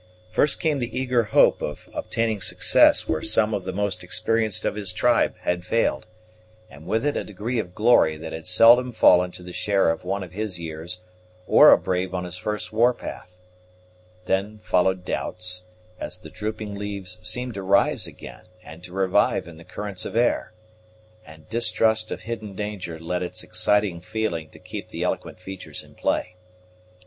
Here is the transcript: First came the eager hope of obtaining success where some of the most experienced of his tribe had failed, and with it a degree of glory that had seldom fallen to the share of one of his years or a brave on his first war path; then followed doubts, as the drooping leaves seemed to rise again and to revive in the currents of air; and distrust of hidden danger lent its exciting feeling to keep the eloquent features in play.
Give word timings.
First 0.31 0.59
came 0.59 0.79
the 0.79 0.97
eager 0.97 1.25
hope 1.25 1.61
of 1.61 1.87
obtaining 1.93 2.41
success 2.41 3.07
where 3.07 3.21
some 3.21 3.53
of 3.53 3.65
the 3.65 3.71
most 3.71 4.03
experienced 4.03 4.65
of 4.65 4.73
his 4.73 4.91
tribe 4.91 5.35
had 5.41 5.63
failed, 5.63 6.07
and 6.71 6.87
with 6.87 7.05
it 7.05 7.15
a 7.15 7.23
degree 7.23 7.59
of 7.59 7.75
glory 7.75 8.17
that 8.17 8.33
had 8.33 8.47
seldom 8.47 8.93
fallen 8.93 9.29
to 9.33 9.43
the 9.43 9.53
share 9.53 9.91
of 9.91 10.03
one 10.03 10.23
of 10.23 10.31
his 10.31 10.57
years 10.57 11.01
or 11.45 11.69
a 11.71 11.77
brave 11.77 12.15
on 12.15 12.23
his 12.23 12.35
first 12.39 12.73
war 12.73 12.95
path; 12.95 13.37
then 14.25 14.57
followed 14.63 15.05
doubts, 15.05 15.65
as 15.99 16.17
the 16.17 16.31
drooping 16.31 16.73
leaves 16.73 17.19
seemed 17.21 17.53
to 17.53 17.61
rise 17.61 18.07
again 18.07 18.45
and 18.63 18.83
to 18.83 18.93
revive 18.93 19.47
in 19.47 19.57
the 19.57 19.63
currents 19.63 20.03
of 20.03 20.15
air; 20.15 20.51
and 21.23 21.47
distrust 21.47 22.09
of 22.09 22.21
hidden 22.21 22.55
danger 22.55 22.99
lent 22.99 23.23
its 23.23 23.43
exciting 23.43 24.01
feeling 24.01 24.49
to 24.49 24.57
keep 24.57 24.89
the 24.89 25.03
eloquent 25.03 25.39
features 25.39 25.83
in 25.83 25.93
play. 25.93 26.35